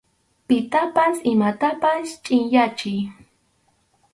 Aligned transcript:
Pitapas 0.49 1.15
imatapas 1.33 2.05
chʼinyachiy. 2.23 2.99